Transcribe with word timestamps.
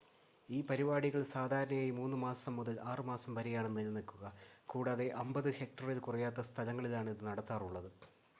ഈ 0.49 0.59
പരിപാടികൾ 0.69 1.21
സാധാരണയായി 1.33 1.91
3 1.97 2.19
മാസം 2.23 2.55
മുതൽ 2.59 2.77
6 2.85 3.05
മാസം 3.09 3.35
വരെയാണ് 3.37 3.69
നിലനിൽക്കുക 3.75 4.33
കൂടാതെ 4.69 5.07
50 5.21 5.55
ഹെക്റ്ററിൽ 5.59 6.01
കുറയാത്ത 6.07 6.49
സ്ഥലങ്ങളിലാണ് 6.49 7.15
ഇത് 7.15 7.25
നടത്താറുള്ളത് 7.29 7.89